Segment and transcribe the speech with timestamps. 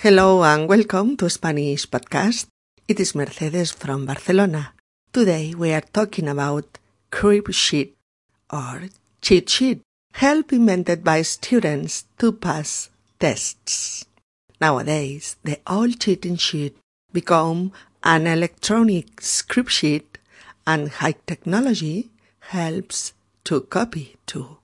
[0.00, 2.46] Hello and welcome to Spanish Podcast.
[2.86, 4.72] It is Mercedes from Barcelona.
[5.12, 6.78] Today we are talking about
[7.10, 7.96] Crib Sheet
[8.48, 8.82] or
[9.20, 9.80] Cheat Sheet,
[10.12, 14.06] help invented by students to pass tests.
[14.60, 16.76] Nowadays, the old cheating sheet
[17.12, 17.72] become
[18.04, 20.16] an electronic script sheet
[20.64, 22.08] and high technology
[22.54, 24.57] helps to copy too.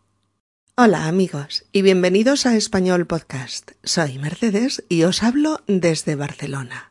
[0.77, 3.71] Hola amigos y bienvenidos a Español Podcast.
[3.85, 6.91] Soy Mercedes y os hablo desde Barcelona.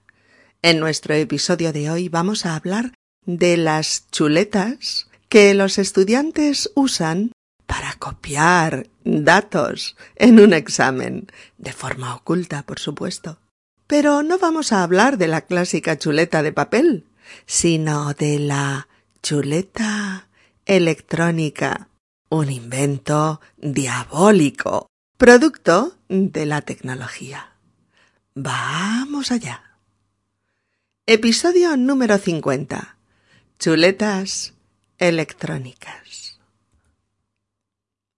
[0.61, 2.93] En nuestro episodio de hoy vamos a hablar
[3.25, 7.33] de las chuletas que los estudiantes usan
[7.65, 11.27] para copiar datos en un examen,
[11.57, 13.37] de forma oculta, por supuesto.
[13.85, 17.05] Pero no vamos a hablar de la clásica chuleta de papel,
[17.45, 18.87] sino de la
[19.21, 20.29] chuleta
[20.65, 21.89] electrónica
[22.33, 24.87] un invento diabólico,
[25.17, 27.51] producto de la tecnología.
[28.33, 29.77] Vamos allá.
[31.05, 32.97] Episodio número 50.
[33.59, 34.55] Chuletas
[34.97, 36.39] electrónicas.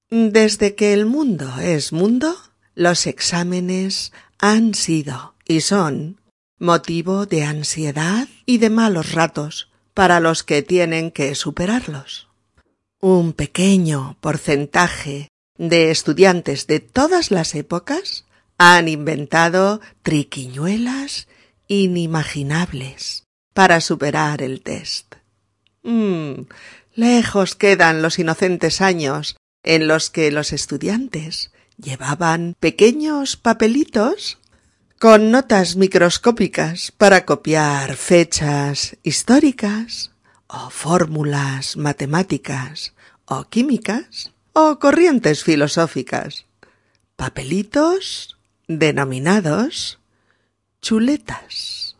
[0.10, 2.38] Desde que el mundo es mundo,
[2.74, 6.22] los exámenes han sido y son
[6.58, 12.30] motivo de ansiedad y de malos ratos para los que tienen que superarlos
[13.08, 15.28] un pequeño porcentaje
[15.60, 18.26] de estudiantes de todas las épocas
[18.58, 21.28] han inventado triquiñuelas
[21.68, 25.18] inimaginables para superar el test.
[25.84, 26.48] Mm,
[26.96, 34.40] lejos quedan los inocentes años en los que los estudiantes llevaban pequeños papelitos
[34.98, 40.10] con notas microscópicas para copiar fechas históricas
[40.48, 42.95] o fórmulas matemáticas
[43.26, 46.46] o químicas o corrientes filosóficas,
[47.16, 50.00] papelitos denominados
[50.82, 51.96] chuletas.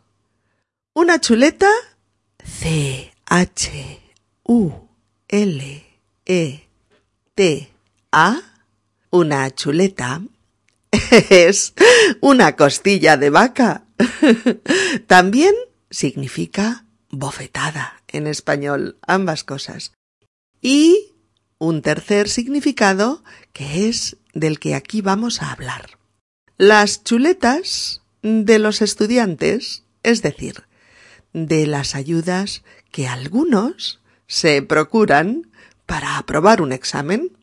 [0.94, 1.70] Una chuleta
[2.42, 4.00] C H
[4.44, 4.72] U
[5.28, 5.86] L
[6.24, 6.68] E
[7.34, 7.70] T
[8.12, 8.40] A
[9.10, 10.22] una chuleta
[11.30, 11.74] es
[12.20, 13.84] una costilla de vaca.
[15.06, 15.54] También
[15.90, 19.92] significa bofetada en español, ambas cosas.
[20.60, 21.14] Y
[21.58, 23.22] un tercer significado
[23.52, 25.98] que es del que aquí vamos a hablar.
[26.58, 30.64] Las chuletas de los estudiantes, es decir,
[31.32, 35.50] de las ayudas que algunos se procuran
[35.84, 37.36] para aprobar un examen.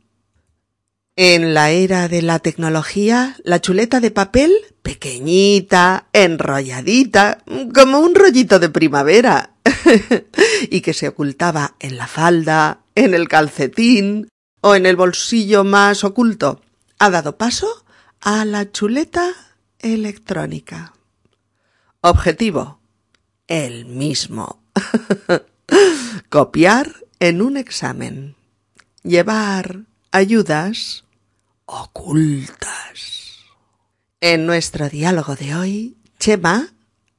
[1.15, 4.51] En la era de la tecnología, la chuleta de papel,
[4.83, 7.39] pequeñita, enrolladita,
[7.73, 9.55] como un rollito de primavera,
[10.69, 14.27] y que se ocultaba en la falda, en el calcetín
[14.61, 16.61] o en el bolsillo más oculto,
[16.99, 17.85] ha dado paso
[18.21, 19.31] a la chuleta
[19.79, 20.93] electrónica.
[22.01, 22.79] Objetivo.
[23.47, 24.63] El mismo.
[26.29, 28.35] Copiar en un examen.
[29.03, 31.03] Llevar ayudas
[31.65, 33.22] ocultas.
[34.25, 36.73] En nuestro diálogo de hoy, Chema,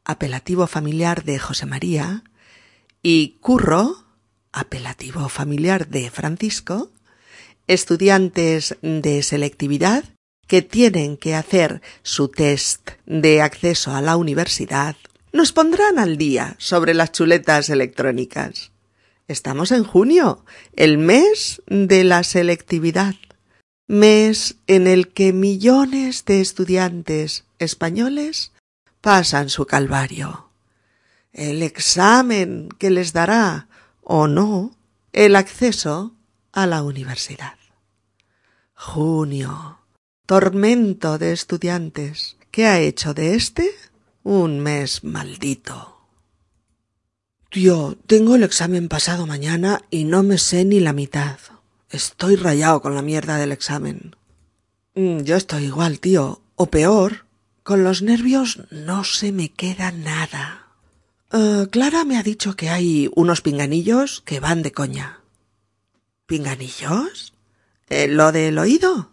[0.06, 2.24] apelativo familiar de José María,
[3.02, 4.06] y Curro,
[4.52, 6.92] apelativo familiar de Francisco,
[7.66, 10.04] estudiantes de selectividad
[10.46, 14.96] que tienen que hacer su test de acceso a la universidad,
[15.30, 18.72] nos pondrán al día sobre las chuletas electrónicas.
[19.28, 23.14] Estamos en junio, el mes de la selectividad,
[23.86, 28.52] mes en el que millones de estudiantes españoles
[29.00, 30.48] pasan su calvario.
[31.32, 33.68] El examen que les dará
[34.02, 34.76] o no
[35.12, 36.14] el acceso
[36.52, 37.56] a la universidad.
[38.74, 39.78] Junio,
[40.26, 43.70] tormento de estudiantes, ¿qué ha hecho de este
[44.24, 45.98] un mes maldito.
[47.50, 51.38] Tío, tengo el examen pasado mañana y no me sé ni la mitad.
[51.94, 54.16] Estoy rayado con la mierda del examen.
[54.96, 57.26] Mm, yo estoy igual, tío, o peor.
[57.62, 60.66] Con los nervios no se me queda nada.
[61.32, 65.20] Eh, Clara me ha dicho que hay unos pinganillos que van de coña.
[66.26, 67.32] ¿Pinganillos?
[67.88, 69.10] Eh, ¿Lo del oído?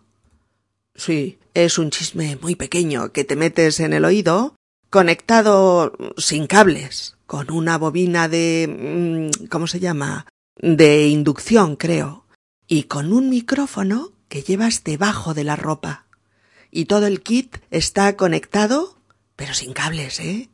[0.95, 4.55] Sí, es un chisme muy pequeño que te metes en el oído
[4.89, 9.29] conectado sin cables, con una bobina de...
[9.31, 10.25] Mm, ¿cómo se llama?
[10.61, 12.20] de inducción, creo,
[12.71, 16.05] y con un micrófono que llevas debajo de la ropa.
[16.71, 18.97] Y todo el kit está conectado,
[19.35, 20.49] pero sin cables, ¿eh?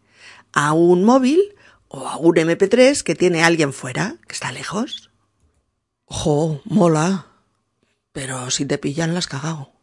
[0.52, 1.40] a un móvil
[1.88, 5.12] o a un MP3 que tiene alguien fuera, que está lejos.
[6.06, 7.28] Jo, mola.
[8.14, 9.76] Pero si te pillan, las cagao.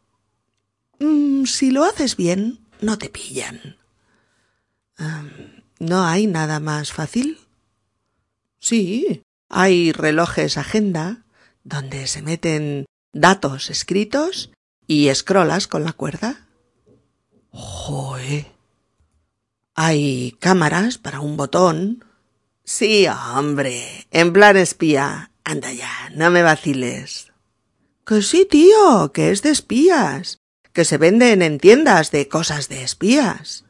[0.98, 3.78] Mm, si lo haces bien, no te pillan.
[5.78, 7.38] ¿No hay nada más fácil?
[8.58, 11.24] Sí, hay relojes agenda
[11.64, 14.50] donde se meten datos escritos
[14.87, 16.46] y escrolas con la cuerda.
[17.50, 18.46] ¡Joe!
[19.75, 22.05] Hay cámaras para un botón.
[22.64, 25.31] Sí, hombre, en plan espía.
[25.43, 27.32] Anda ya, no me vaciles.
[28.06, 30.38] Que sí, tío, que es de espías,
[30.72, 33.64] que se venden en tiendas de cosas de espías.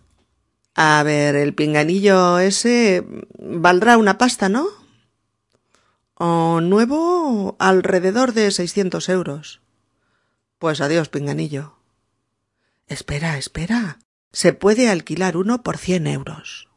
[0.74, 3.04] A ver, el pinganillo ese
[3.38, 4.66] valdrá una pasta, ¿no?
[6.14, 9.60] O nuevo alrededor de seiscientos euros.
[10.58, 11.76] Pues adiós, pinganillo.
[12.86, 13.98] Espera, espera.
[14.32, 16.68] Se puede alquilar uno por cien euros.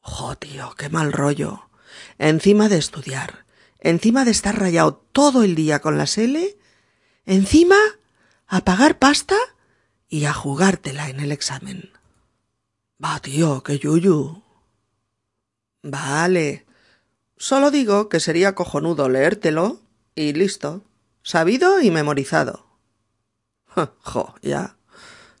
[0.00, 1.70] Jo, tío, qué mal rollo.
[2.18, 3.44] Encima de estudiar,
[3.78, 6.56] encima de estar rayado todo el día con la L,
[7.26, 7.76] encima
[8.46, 9.36] a pagar pasta
[10.08, 11.90] y a jugártela en el examen.
[13.02, 14.42] Va, tío, qué yuyu.
[15.82, 16.66] Vale.
[17.40, 19.80] Solo digo que sería cojonudo leértelo
[20.14, 20.84] y listo.
[21.22, 22.66] Sabido y memorizado.
[24.02, 24.76] Jo, ya.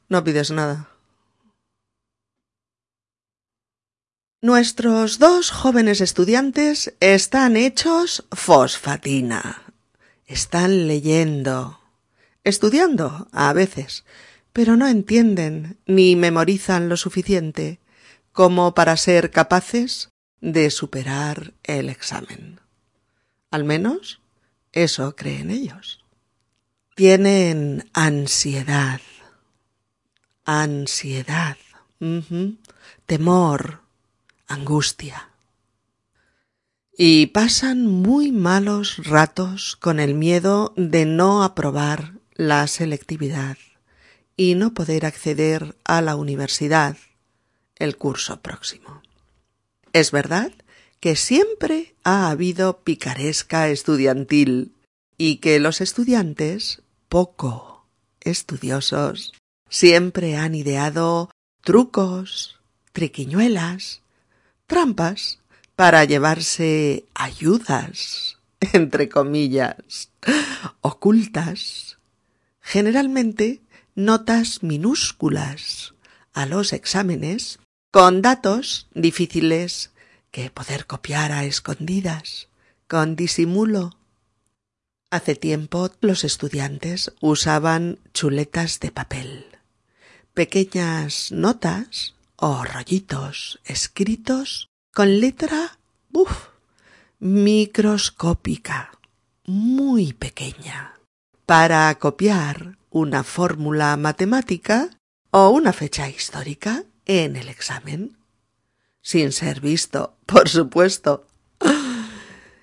[0.08, 0.88] No pides nada.
[4.40, 9.62] Nuestros dos jóvenes estudiantes están hechos fosfatina.
[10.24, 11.80] Están leyendo,
[12.44, 14.06] estudiando a veces,
[14.54, 17.78] pero no entienden ni memorizan lo suficiente
[18.32, 20.09] como para ser capaces
[20.40, 22.60] de superar el examen.
[23.50, 24.20] Al menos
[24.72, 26.04] eso creen ellos.
[26.94, 29.00] Tienen ansiedad
[30.50, 31.56] ansiedad,
[33.06, 33.80] temor,
[34.48, 35.28] angustia.
[36.98, 43.58] Y pasan muy malos ratos con el miedo de no aprobar la selectividad
[44.36, 46.96] y no poder acceder a la universidad
[47.76, 49.02] el curso próximo.
[49.92, 50.52] Es verdad
[51.00, 54.74] que siempre ha habido picaresca estudiantil
[55.16, 57.86] y que los estudiantes, poco
[58.20, 59.32] estudiosos,
[59.72, 61.30] Siempre han ideado
[61.62, 62.58] trucos,
[62.92, 64.02] triquiñuelas,
[64.66, 65.38] trampas
[65.76, 68.38] para llevarse ayudas,
[68.72, 70.10] entre comillas,
[70.80, 71.98] ocultas,
[72.60, 73.62] generalmente
[73.94, 75.94] notas minúsculas
[76.32, 77.59] a los exámenes
[77.90, 79.90] con datos difíciles
[80.30, 82.48] que poder copiar a escondidas,
[82.88, 83.96] con disimulo.
[85.10, 89.50] Hace tiempo los estudiantes usaban chuletas de papel
[90.34, 95.78] pequeñas notas o rollitos escritos con letra
[96.12, 96.48] uf,
[97.18, 98.92] microscópica,
[99.44, 100.94] muy pequeña,
[101.46, 104.88] para copiar una fórmula matemática
[105.30, 108.16] o una fecha histórica en el examen.
[109.02, 111.26] Sin ser visto, por supuesto.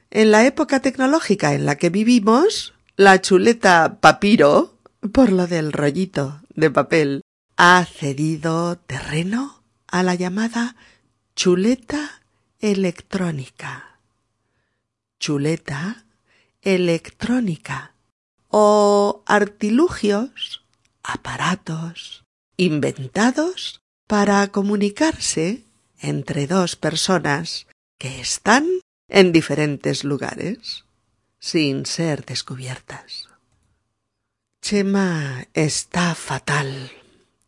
[0.09, 4.77] En la época tecnológica en la que vivimos, la chuleta papiro,
[5.11, 7.21] por lo del rollito de papel,
[7.57, 10.77] ha cedido terreno a la llamada
[11.35, 12.21] chuleta
[12.59, 13.99] electrónica.
[15.19, 16.05] Chuleta
[16.61, 17.93] electrónica
[18.47, 20.63] o artilugios,
[21.03, 22.23] aparatos
[22.55, 25.63] inventados para comunicarse
[25.99, 27.67] entre dos personas
[27.97, 28.65] que están
[29.09, 30.85] en diferentes lugares
[31.39, 33.27] sin ser descubiertas.
[34.61, 36.91] Chema está fatal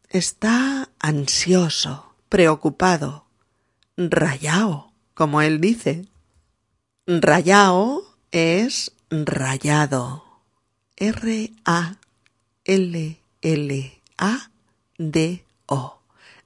[0.09, 3.25] está ansioso, preocupado,
[3.97, 6.07] rayao, como él dice.
[7.05, 10.25] Rayao es rayado.
[10.97, 11.99] R-A-L-L-A-D-O.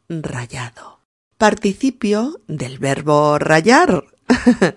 [0.10, 1.00] Rayado.
[1.38, 4.05] Participio del verbo rayar.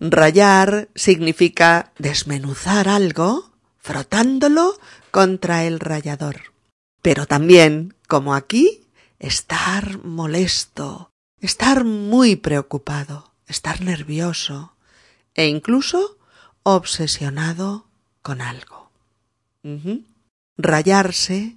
[0.00, 4.78] rayar significa desmenuzar algo frotándolo
[5.10, 6.50] contra el rayador
[7.02, 8.86] pero también, como aquí,
[9.18, 14.74] estar molesto, estar muy preocupado, estar nervioso
[15.34, 16.18] e incluso
[16.62, 17.86] obsesionado
[18.22, 18.90] con algo.
[20.56, 21.56] Rayarse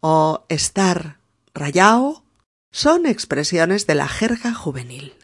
[0.00, 1.17] o estar
[1.58, 2.24] rayado
[2.70, 5.14] son expresiones de la jerga juvenil,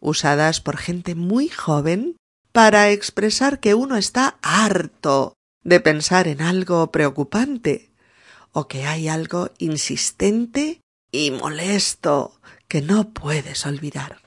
[0.00, 2.16] usadas por gente muy joven
[2.52, 7.90] para expresar que uno está harto de pensar en algo preocupante
[8.52, 10.80] o que hay algo insistente
[11.12, 14.22] y molesto que no puedes olvidar.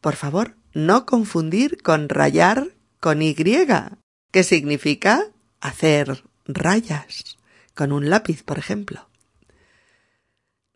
[0.00, 2.68] Por favor, no confundir con rayar
[3.00, 5.30] con Y, que significa
[5.60, 7.38] hacer rayas,
[7.74, 9.08] con un lápiz, por ejemplo.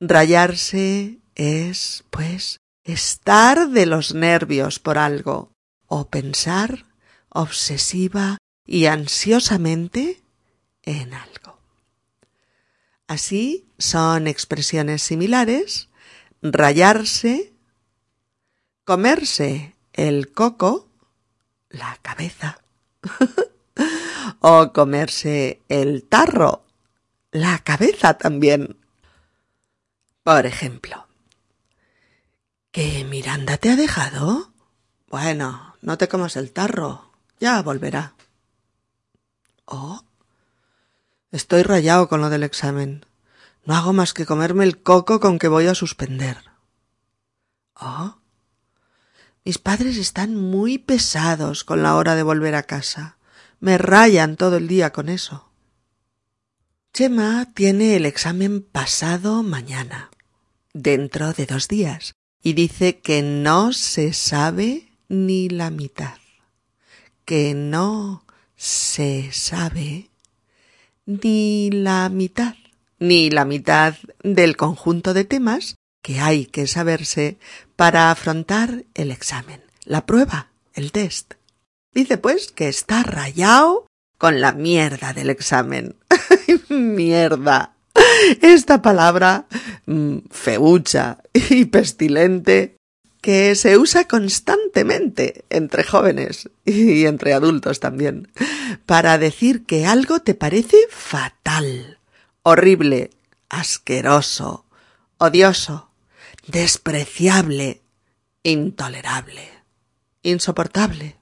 [0.01, 5.53] Rayarse es, pues, estar de los nervios por algo
[5.87, 6.87] o pensar
[7.29, 10.23] obsesiva y ansiosamente
[10.83, 11.59] en algo.
[13.07, 15.89] Así son expresiones similares
[16.43, 17.53] rayarse,
[18.85, 20.89] comerse el coco,
[21.69, 22.63] la cabeza,
[24.41, 26.65] o comerse el tarro,
[27.31, 28.77] la cabeza también.
[30.29, 31.09] Por ejemplo,
[32.71, 34.53] ¿que Miranda te ha dejado?
[35.09, 38.13] Bueno, no te comas el tarro, ya volverá.
[39.65, 40.03] Oh,
[41.31, 43.07] estoy rayado con lo del examen.
[43.65, 46.37] No hago más que comerme el coco con que voy a suspender.
[47.81, 48.19] Oh,
[49.47, 53.17] mis padres están muy pesados con la hora de volver a casa.
[53.61, 55.51] Me rayan todo el día con eso.
[56.93, 60.11] Chema tiene el examen pasado mañana,
[60.73, 66.19] dentro de dos días, y dice que no se sabe ni la mitad,
[67.25, 68.25] que no
[68.57, 70.11] se sabe
[71.07, 72.55] ni la mitad,
[72.99, 77.39] ni la mitad del conjunto de temas que hay que saberse
[77.77, 81.35] para afrontar el examen, la prueba, el test.
[81.93, 83.87] Dice pues que está rayado
[84.19, 85.97] con la mierda del examen.
[86.69, 87.75] mierda.
[88.43, 89.47] Esta palabra
[89.87, 92.77] mm, feucha y pestilente
[93.21, 98.31] que se usa constantemente entre jóvenes y entre adultos también,
[98.87, 101.99] para decir que algo te parece fatal,
[102.43, 103.11] horrible,
[103.49, 104.65] asqueroso,
[105.19, 105.91] odioso,
[106.47, 107.83] despreciable,
[108.45, 109.49] intolerable,
[110.23, 111.17] insoportable,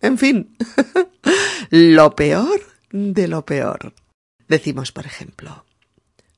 [0.00, 0.56] en fin,
[1.70, 2.60] lo peor
[2.92, 3.92] de lo peor.
[4.48, 5.65] Decimos, por ejemplo,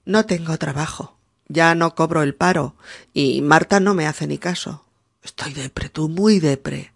[0.08, 2.74] no tengo trabajo, ya no cobro el paro
[3.12, 4.86] y Marta no me hace ni caso.
[5.22, 6.94] Estoy depre, tú muy depre.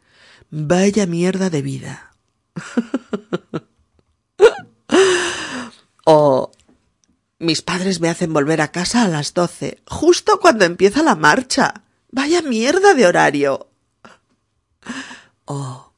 [0.51, 2.15] Vaya mierda de vida.
[6.07, 6.53] o
[7.39, 11.83] mis padres me hacen volver a casa a las doce, justo cuando empieza la marcha.
[12.11, 13.69] Vaya mierda de horario.
[15.45, 15.93] Oh,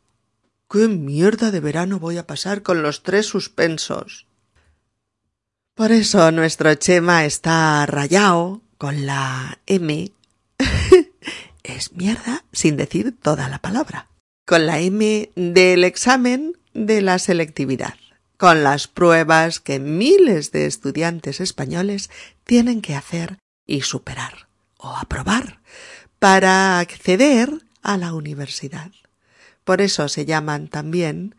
[0.68, 4.26] qué mierda de verano voy a pasar con los tres suspensos.
[5.74, 10.12] Por eso nuestro Chema está rayado con la M
[11.64, 14.08] es mierda sin decir toda la palabra.
[14.46, 17.94] Con la M del examen de la selectividad.
[18.36, 22.08] Con las pruebas que miles de estudiantes españoles
[22.44, 24.46] tienen que hacer y superar
[24.78, 25.60] o aprobar
[26.20, 27.50] para acceder
[27.82, 28.92] a la universidad.
[29.64, 31.34] Por eso se llaman también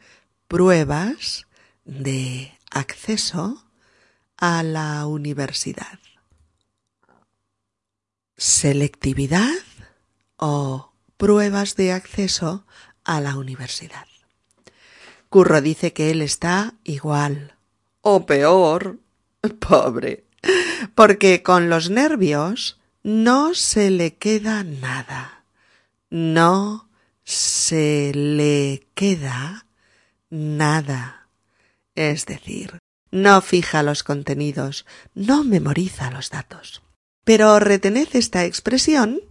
[0.49, 1.47] pruebas
[1.85, 3.64] de acceso
[4.37, 5.99] a la universidad.
[8.37, 9.53] Selectividad
[10.37, 12.65] o pruebas de acceso
[13.03, 14.07] a la universidad.
[15.29, 17.55] Curro dice que él está igual
[18.07, 18.99] o peor,
[19.59, 20.25] pobre,
[20.93, 25.45] porque con los nervios no se le queda nada.
[26.11, 26.87] No
[27.23, 29.65] se le queda
[30.29, 31.29] nada.
[31.95, 32.77] Es decir,
[33.15, 36.83] no fija los contenidos, no memoriza los datos.
[37.23, 39.21] Pero retened esta expresión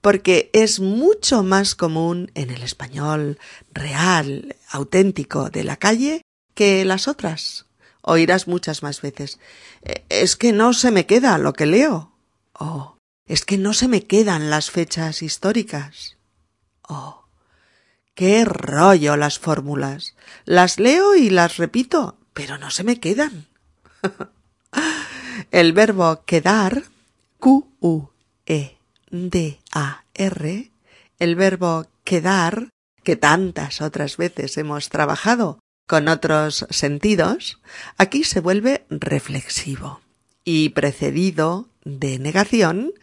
[0.00, 3.38] porque es mucho más común en el español
[3.72, 6.22] real, auténtico de la calle
[6.54, 7.66] que las otras.
[8.02, 9.38] Oirás muchas más veces.
[9.82, 12.12] E, es que no se me queda lo que leo.
[12.52, 12.96] Oh,
[13.26, 16.16] es que no se me quedan las fechas históricas.
[16.82, 17.26] Oh,
[18.14, 20.16] qué rollo las fórmulas.
[20.46, 23.44] Las leo y las repito, pero no se me quedan.
[25.50, 26.84] el verbo quedar,
[27.38, 28.78] Q-U-E
[29.10, 30.70] D-A-R,
[31.18, 32.70] el verbo quedar,
[33.04, 37.60] que tantas otras veces hemos trabajado con otros sentidos,
[37.98, 40.00] aquí se vuelve reflexivo
[40.42, 42.94] y precedido de negación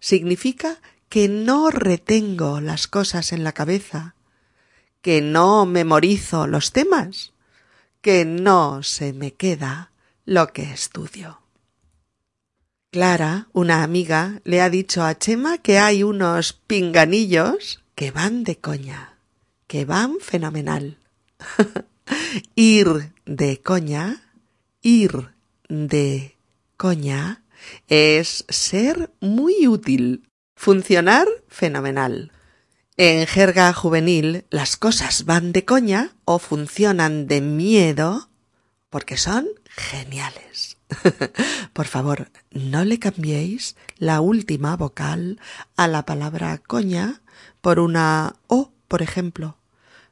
[0.00, 0.80] significa
[1.10, 4.14] que no retengo las cosas en la cabeza,
[5.02, 7.34] que no memorizo los temas,
[8.00, 9.92] que no se me queda
[10.24, 11.40] lo que estudio.
[12.90, 18.58] Clara, una amiga, le ha dicho a Chema que hay unos pinganillos que van de
[18.58, 19.18] coña,
[19.66, 20.98] que van fenomenal.
[22.54, 24.22] ir de coña,
[24.80, 25.34] ir
[25.68, 26.36] de
[26.76, 27.42] coña,
[27.88, 32.32] es ser muy útil, funcionar fenomenal.
[33.00, 38.28] En jerga juvenil, las cosas van de coña o funcionan de miedo
[38.90, 40.78] porque son geniales.
[41.72, 45.38] Por favor, no le cambiéis la última vocal
[45.76, 47.20] a la palabra coña
[47.60, 49.56] por una O, por ejemplo.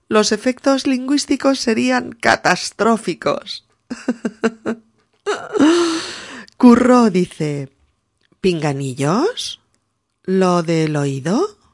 [0.06, 3.66] Los efectos lingüísticos serían catastróficos.
[6.56, 7.68] Curro dice
[8.40, 9.60] ¿Pinganillos?
[10.22, 11.65] ¿Lo del oído?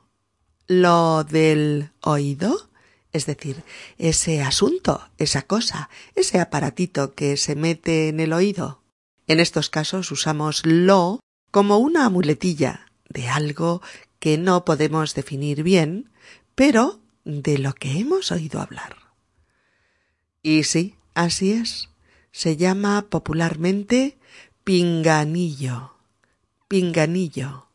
[0.75, 2.71] ¿Lo del oído?
[3.12, 3.62] Es decir,
[3.99, 8.83] ese asunto, esa cosa, ese aparatito que se mete en el oído.
[9.26, 13.83] En estos casos usamos lo como una muletilla de algo
[14.19, 16.11] que no podemos definir bien,
[16.55, 18.97] pero de lo que hemos oído hablar.
[20.41, 21.91] Y sí, así es.
[22.31, 24.17] Se llama popularmente
[24.64, 25.97] pinganillo.
[26.67, 27.67] Pinganillo.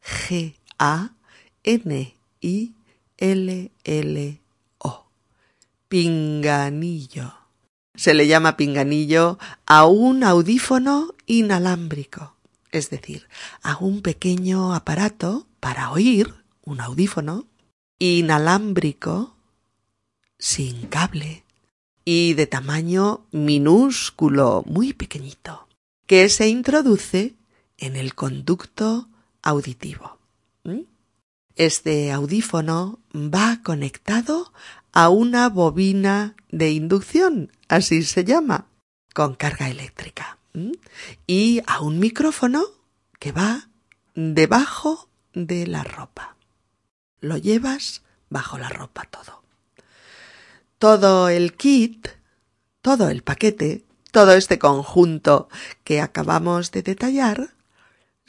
[0.00, 1.10] P-I-N-G-A-N-I-L-L-O.
[5.88, 7.34] Pinganillo.
[7.94, 12.34] Se le llama pinganillo a un audífono inalámbrico,
[12.70, 13.28] es decir,
[13.62, 17.46] a un pequeño aparato para oír, un audífono,
[17.98, 19.36] inalámbrico,
[20.38, 21.44] sin cable
[22.04, 25.68] y de tamaño minúsculo, muy pequeñito,
[26.06, 27.34] que se introduce
[27.76, 29.08] en el conducto
[29.42, 30.18] auditivo.
[30.64, 30.82] ¿Mm?
[31.56, 34.52] Este audífono va conectado
[34.92, 38.66] a una bobina de inducción, así se llama,
[39.14, 40.38] con carga eléctrica,
[41.26, 42.64] y a un micrófono
[43.18, 43.68] que va
[44.14, 46.36] debajo de la ropa.
[47.20, 49.42] Lo llevas bajo la ropa todo.
[50.78, 52.08] Todo el kit,
[52.80, 55.48] todo el paquete, todo este conjunto
[55.84, 57.54] que acabamos de detallar,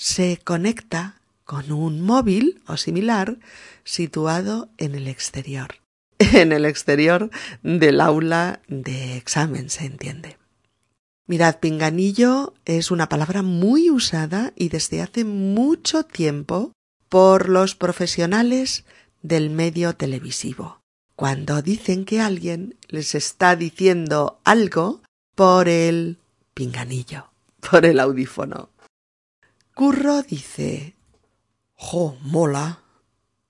[0.01, 3.37] se conecta con un móvil o similar
[3.83, 5.75] situado en el exterior
[6.33, 7.29] en el exterior
[7.61, 10.37] del aula de examen, se entiende.
[11.27, 16.73] Mirad, pinganillo es una palabra muy usada y desde hace mucho tiempo
[17.07, 18.85] por los profesionales
[19.21, 20.81] del medio televisivo,
[21.15, 25.01] cuando dicen que alguien les está diciendo algo
[25.35, 26.17] por el
[26.55, 27.27] pinganillo,
[27.69, 28.70] por el audífono.
[29.73, 30.95] Curro dice,
[31.75, 32.79] jo, mola.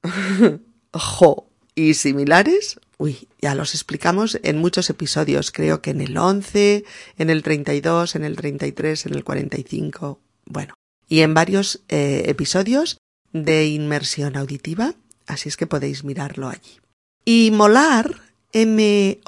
[0.94, 6.84] jo, y similares, uy, ya los explicamos en muchos episodios, creo que en el 11,
[7.18, 10.74] en el 32, en el 33, en el 45, bueno,
[11.08, 12.98] y en varios eh, episodios
[13.34, 14.94] de inmersión auditiva,
[15.28, 16.80] así es que podéis mirarlo allí.
[17.26, 19.26] Y molar, M-O-L-A-R,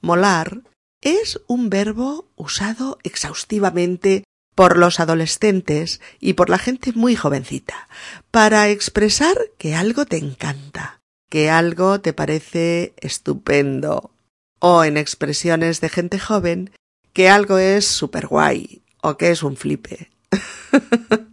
[0.00, 0.62] molar,
[1.04, 7.88] es un verbo usado exhaustivamente por los adolescentes y por la gente muy jovencita,
[8.30, 14.12] para expresar que algo te encanta, que algo te parece estupendo,
[14.60, 16.70] o en expresiones de gente joven,
[17.12, 20.10] que algo es super guay o que es un flipe.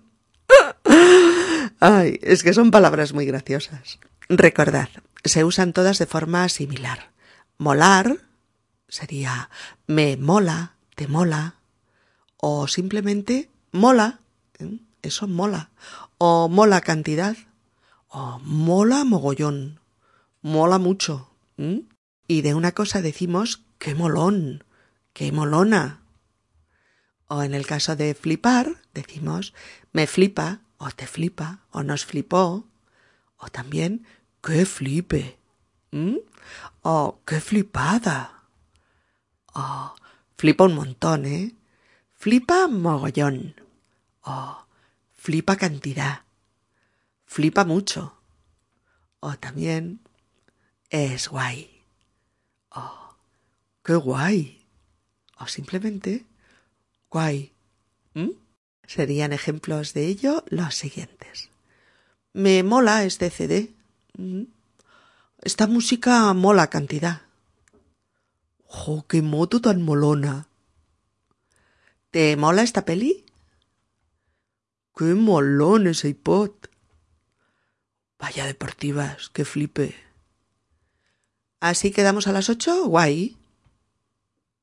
[1.80, 4.00] Ay, es que son palabras muy graciosas.
[4.28, 4.90] Recordad,
[5.24, 7.12] se usan todas de forma similar.
[7.58, 8.18] Molar
[8.92, 9.50] sería
[9.88, 11.56] me mola, te mola,
[12.38, 14.20] o simplemente mola,
[14.60, 14.80] ¿eh?
[15.02, 15.72] eso mola,
[16.18, 17.36] o mola cantidad,
[18.10, 19.80] o mola mogollón,
[20.42, 21.32] mola mucho.
[22.28, 24.64] Y de una cosa decimos qué molón,
[25.14, 26.02] qué molona.
[27.28, 29.54] O en el caso de flipar, decimos
[29.94, 32.68] me flipa, o te flipa, o nos flipó,
[33.38, 34.06] o también
[34.42, 35.38] qué flipe,
[36.82, 38.41] o qué flipada,
[39.54, 39.96] o
[40.38, 41.56] flipa un montón, ¿eh?
[42.14, 43.56] Flipa mogollón.
[44.24, 44.66] O
[45.14, 46.24] flipa cantidad.
[47.26, 48.18] Flipa mucho.
[49.20, 50.02] O también
[50.90, 51.84] es guay.
[52.70, 53.16] O
[53.84, 54.66] qué guay.
[55.40, 56.26] O simplemente
[57.10, 57.54] guay.
[58.14, 58.32] ¿Mm?
[58.86, 61.50] Serían ejemplos de ello los siguientes.
[62.34, 63.74] Me mola este CD.
[64.18, 64.44] ¿Mm?
[65.42, 67.22] Esta música mola cantidad.
[68.74, 70.48] ¡Jo, qué moto tan molona!
[72.10, 73.26] ¿Te mola esta peli?
[74.96, 76.52] ¡Qué molón ese iPod!
[78.18, 79.96] Vaya deportivas, qué flipe.
[81.60, 82.86] ¿Así quedamos a las ocho?
[82.88, 83.38] Guay.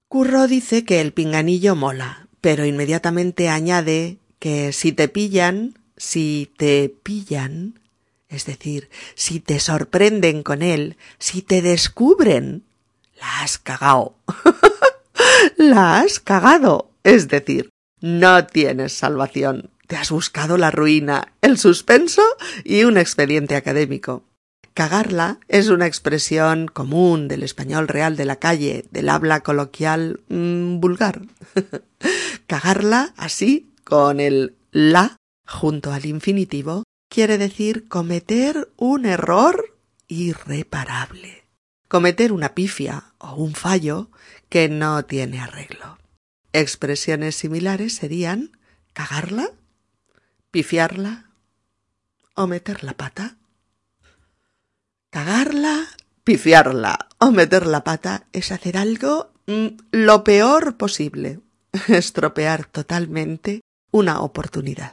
[0.09, 6.89] Curro dice que el pinganillo mola, pero inmediatamente añade que si te pillan, si te
[6.89, 7.79] pillan,
[8.31, 12.65] es decir, si te sorprenden con él, si te descubren,
[13.21, 14.17] la has cagao.
[15.57, 16.91] la has cagado.
[17.03, 19.71] Es decir, no tienes salvación.
[19.87, 22.23] Te has buscado la ruina, el suspenso
[22.65, 24.25] y un expediente académico.
[24.75, 30.79] Cagarla es una expresión común del español real de la calle, del habla coloquial mm,
[30.79, 31.23] vulgar.
[32.47, 39.75] Cagarla así, con el la junto al infinitivo, quiere decir cometer un error
[40.07, 41.48] irreparable.
[41.89, 44.11] Cometer una pifia o un fallo
[44.51, 45.99] que no tiene arreglo.
[46.53, 48.59] Expresiones similares serían
[48.93, 49.51] cagarla,
[50.51, 51.31] pifiarla
[52.35, 53.37] o meter la pata.
[55.11, 55.89] Cagarla,
[56.25, 61.41] pifiarla o meter la pata es hacer algo mm, lo peor posible,
[61.89, 64.93] estropear totalmente una oportunidad.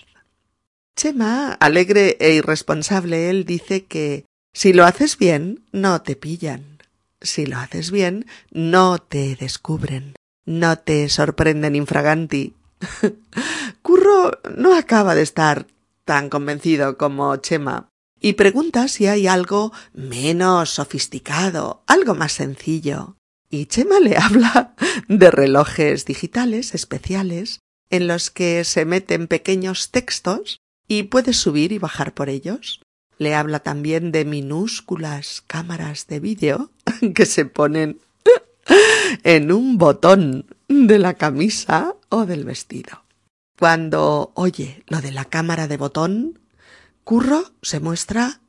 [0.96, 6.75] Chema, alegre e irresponsable, él dice que si lo haces bien, no te pillan.
[7.22, 10.16] Si lo haces bien, no te descubren.
[10.46, 12.54] No te sorprenden infraganti.
[13.82, 15.68] Curro no acaba de estar
[16.04, 23.18] tan convencido como Chema y pregunta si hay algo menos sofisticado, algo más sencillo.
[23.50, 24.76] Y Chema le habla
[25.08, 31.78] de relojes digitales especiales en los que se meten pequeños textos y puedes subir y
[31.78, 32.82] bajar por ellos.
[33.18, 36.72] Le habla también de minúsculas cámaras de vídeo
[37.16, 38.00] que se ponen
[39.24, 43.04] en un botón de la camisa o del vestido.
[43.58, 46.40] Cuando oye lo de la cámara de botón,
[47.04, 48.42] Curro se muestra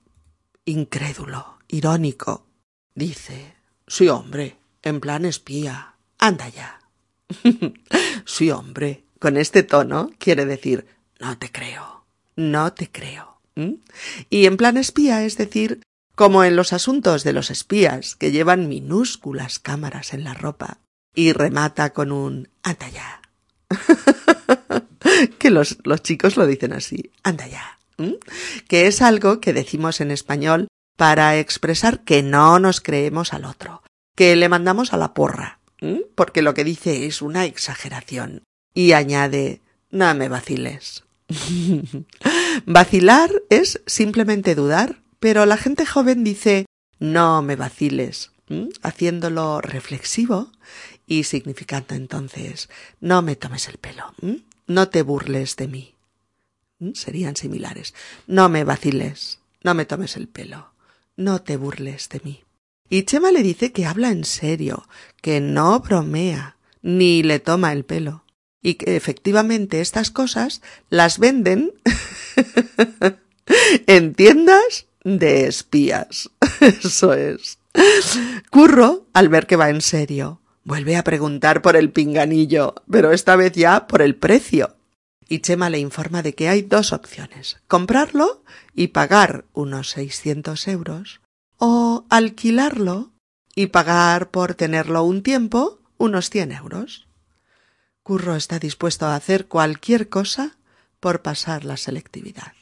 [0.65, 2.47] incrédulo, irónico.
[2.95, 3.55] Dice,
[3.87, 5.95] sí, hombre, en plan espía.
[6.19, 6.81] Anda ya.
[8.25, 10.87] sí, hombre, con este tono quiere decir,
[11.21, 12.05] no te creo,
[12.37, 13.36] no te creo.
[14.31, 15.81] Y en plan espía, es decir,
[16.15, 20.79] como en los asuntos de los espías que llevan minúsculas cámaras en la ropa,
[21.15, 23.23] y remata con un anda ya.
[25.39, 27.77] que los, los chicos lo dicen así, anda ya
[28.69, 33.83] que es algo que decimos en español para expresar que no nos creemos al otro,
[34.15, 35.59] que le mandamos a la porra,
[36.15, 38.43] porque lo que dice es una exageración.
[38.75, 41.05] Y añade, no me vaciles.
[42.67, 46.67] Vacilar es simplemente dudar, pero la gente joven dice,
[46.99, 48.33] no me vaciles,
[48.83, 50.51] haciéndolo reflexivo
[51.07, 52.69] y significando entonces,
[53.01, 54.15] no me tomes el pelo,
[54.67, 55.95] no te burles de mí.
[56.93, 57.95] Serían similares.
[58.27, 60.73] No me vaciles, no me tomes el pelo,
[61.17, 62.43] no te burles de mí.
[62.89, 64.87] Y Chema le dice que habla en serio,
[65.23, 68.25] que no bromea, ni le toma el pelo,
[68.67, 71.73] y que efectivamente estas cosas las venden
[73.87, 76.31] en tiendas de espías.
[76.61, 77.61] Eso es.
[78.51, 83.37] Curro, al ver que va en serio, vuelve a preguntar por el pinganillo, pero esta
[83.37, 84.75] vez ya por el precio
[85.29, 88.43] y Chema le informa de que hay dos opciones comprarlo
[88.75, 91.21] y pagar unos 600 euros
[91.59, 93.13] o alquilarlo
[93.55, 97.06] y pagar por tenerlo un tiempo unos 100 euros.
[98.07, 100.57] Curro está dispuesto a hacer cualquier cosa
[101.01, 102.53] por pasar la selectividad.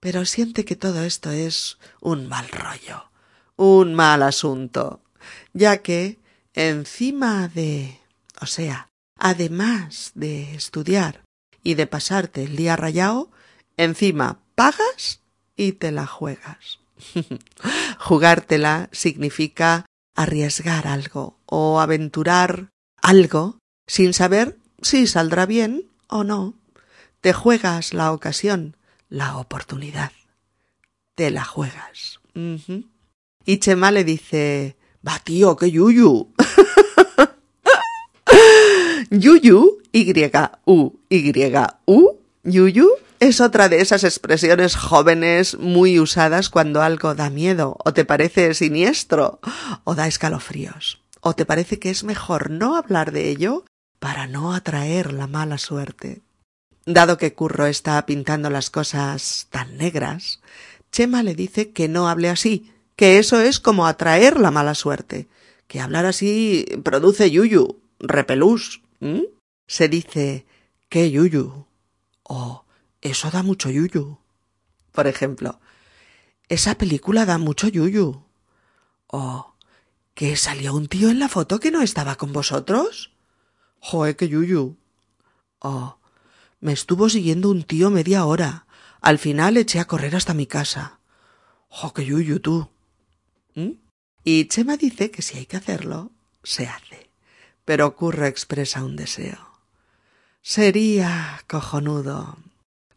[0.00, 3.08] Pero siente que todo esto es un mal rollo,
[3.54, 5.00] un mal asunto,
[5.52, 6.18] ya que
[6.54, 8.00] encima de,
[8.40, 11.22] o sea, además de estudiar
[11.62, 13.30] y de pasarte el día rayado,
[13.76, 15.20] encima pagas
[15.54, 16.80] y te la juegas.
[18.00, 26.54] Jugártela significa arriesgar algo o aventurar algo sin saber si saldrá bien o no.
[27.20, 28.76] Te juegas la ocasión,
[29.08, 30.12] la oportunidad.
[31.16, 32.20] Te la juegas.
[33.44, 36.32] Y Chema le dice, va tío, que yuyu.
[39.10, 41.00] yuyu y-U-Y-U,
[42.44, 42.88] yuyu,
[43.20, 48.54] es otra de esas expresiones jóvenes muy usadas cuando algo da miedo, o te parece
[48.54, 49.40] siniestro,
[49.82, 53.64] o da escalofríos, o te parece que es mejor no hablar de ello
[53.98, 56.22] para no atraer la mala suerte.
[56.86, 60.40] Dado que Curro está pintando las cosas tan negras,
[60.90, 65.28] Chema le dice que no hable así, que eso es como atraer la mala suerte,
[65.66, 68.80] que hablar así produce yuyu, repelús
[69.66, 70.46] se dice
[70.88, 71.66] qué yuyu
[72.22, 72.64] o
[73.00, 74.18] eso da mucho yuyu.
[74.92, 75.60] Por ejemplo,
[76.48, 78.24] esa película da mucho yuyu.
[79.06, 79.54] O
[80.14, 83.12] que salió un tío en la foto que no estaba con vosotros.
[83.80, 84.76] Joe, qué yuyu.
[85.60, 85.98] O
[86.60, 88.66] me estuvo siguiendo un tío media hora.
[89.00, 91.00] Al final eché a correr hasta mi casa.
[91.68, 92.68] Jo, qué yuyu tú.
[93.54, 93.72] ¿Mm?
[94.24, 96.10] Y Chema dice que si hay que hacerlo,
[96.42, 97.10] se hace.
[97.64, 99.38] Pero Curro expresa un deseo.
[100.42, 102.38] Sería cojonudo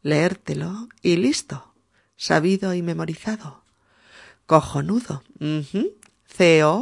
[0.04, 1.74] leértelo y listo,
[2.15, 3.63] sabido y memorizado.
[4.46, 5.24] Cojonudo.
[6.26, 6.82] C-O-J-O-N-U-D-O.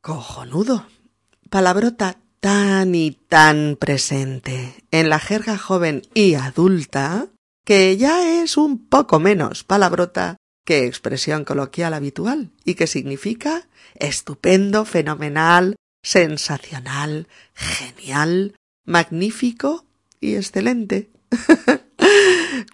[0.00, 0.86] Cojonudo.
[1.50, 7.26] Palabrota tan y tan presente en la jerga joven y adulta
[7.64, 14.84] que ya es un poco menos palabrota que expresión coloquial habitual y que significa estupendo,
[14.84, 19.84] fenomenal, sensacional, genial, magnífico
[20.20, 21.10] y excelente.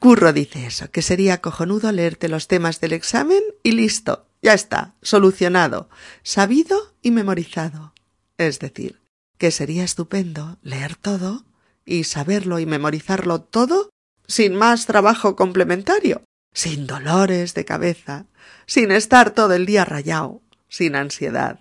[0.01, 4.95] Curro dice eso, que sería cojonudo leerte los temas del examen y listo, ya está,
[5.01, 5.89] solucionado,
[6.23, 7.95] sabido y memorizado.
[8.37, 9.01] Es decir,
[9.39, 11.47] que sería estupendo leer todo
[11.87, 13.89] y saberlo y memorizarlo todo
[14.27, 18.27] sin más trabajo complementario, sin dolores de cabeza,
[18.67, 21.61] sin estar todo el día rayado, sin ansiedad,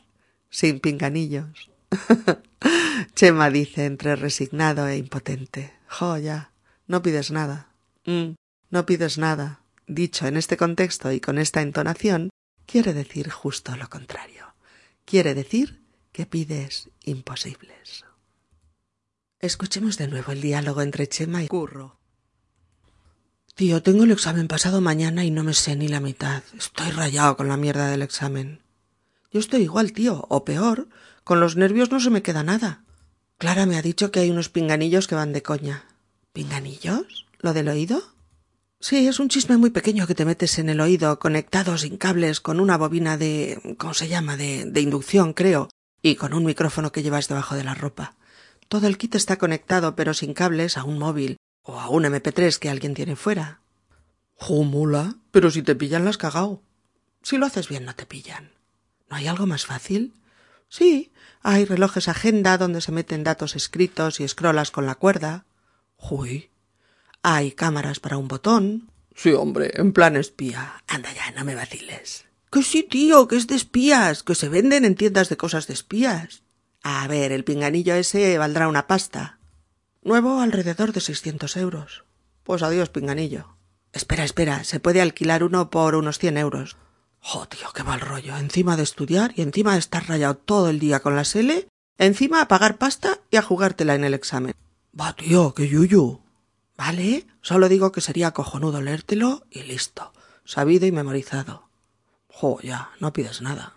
[0.49, 1.71] sin pinganillos.
[3.15, 5.71] Chema dice entre resignado e impotente.
[5.87, 6.51] Jo, ya,
[6.87, 7.69] no pides nada.
[8.05, 8.33] Mm,
[8.71, 9.61] no pides nada.
[9.87, 12.29] Dicho en este contexto y con esta entonación,
[12.73, 14.55] quiere decir justo lo contrario.
[15.05, 18.03] Quiere decir que pides imposibles.
[19.39, 21.99] Escuchemos de nuevo el diálogo entre Chema y Curro.
[23.53, 26.41] Tío, tengo el examen pasado mañana y no me sé ni la mitad.
[26.57, 28.63] Estoy rayado con la mierda del examen.
[29.31, 30.89] Yo estoy igual, tío, o peor.
[31.23, 32.85] Con los nervios no se me queda nada.
[33.37, 35.85] Clara me ha dicho que hay unos pinganillos que van de coña.
[36.31, 37.27] ¿Pinganillos?
[37.37, 38.01] ¿Lo del oído?
[38.83, 42.41] Sí, es un chisme muy pequeño que te metes en el oído, conectado sin cables,
[42.41, 43.77] con una bobina de.
[43.77, 44.35] ¿cómo se llama?
[44.35, 45.69] de, de inducción, creo,
[46.01, 48.17] y con un micrófono que llevas debajo de la ropa.
[48.67, 52.59] Todo el kit está conectado, pero sin cables, a un móvil o a un MP3
[52.59, 53.61] que alguien tiene fuera.
[54.33, 56.61] Jumula, pero si te pillan las cagao.
[57.21, 58.51] Si lo haces bien no te pillan.
[59.09, 60.13] ¿No hay algo más fácil?
[60.67, 65.45] Sí, hay relojes agenda donde se meten datos escritos y scrollas con la cuerda.
[65.97, 66.49] Uy.
[67.25, 68.91] Hay cámaras para un botón.
[69.15, 70.83] Sí, hombre, en plan espía.
[70.87, 72.25] Anda ya, no me vaciles.
[72.51, 75.73] Que sí, tío, que es de espías, que se venden en tiendas de cosas de
[75.73, 76.43] espías.
[76.83, 79.39] A ver, el pinganillo ese valdrá una pasta.
[80.01, 82.03] Nuevo alrededor de seiscientos euros.
[82.43, 83.55] Pues adiós, pinganillo.
[83.93, 86.75] Espera, espera, se puede alquilar uno por unos cien euros.
[87.19, 88.35] Jo, tío, qué mal rollo.
[88.35, 92.41] Encima de estudiar y encima de estar rayado todo el día con la L, encima
[92.41, 94.53] a pagar pasta y a jugártela en el examen.
[94.99, 96.22] Va, tío, qué yuyu.
[96.85, 100.11] Vale, solo digo que sería cojonudo leértelo y listo.
[100.43, 101.69] Sabido y memorizado.
[102.27, 103.73] Jo, ya, no pides nada.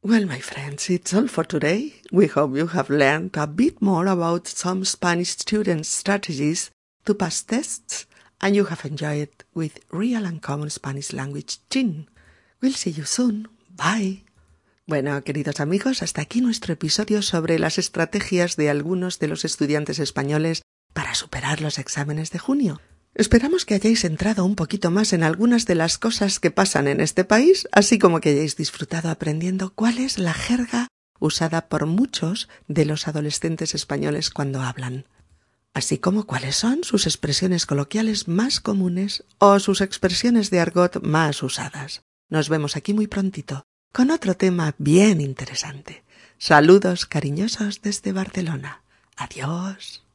[0.00, 2.00] Well, my friends, it's all for today.
[2.12, 6.70] We hope you have learned a bit more about some Spanish students' strategies
[7.06, 8.06] to pass tests
[8.40, 12.08] and you have enjoyed with real and common Spanish language chin.
[12.62, 13.48] We'll see you soon.
[13.68, 14.22] Bye.
[14.86, 19.98] Bueno, queridos amigos, hasta aquí nuestro episodio sobre las estrategias de algunos de los estudiantes
[19.98, 22.80] españoles para superar los exámenes de junio.
[23.14, 27.00] Esperamos que hayáis entrado un poquito más en algunas de las cosas que pasan en
[27.00, 32.48] este país, así como que hayáis disfrutado aprendiendo cuál es la jerga usada por muchos
[32.68, 35.06] de los adolescentes españoles cuando hablan,
[35.74, 41.42] así como cuáles son sus expresiones coloquiales más comunes o sus expresiones de argot más
[41.42, 42.02] usadas.
[42.28, 46.04] Nos vemos aquí muy prontito con otro tema bien interesante.
[46.38, 48.82] Saludos cariñosos desde Barcelona.
[49.16, 50.04] Adiós.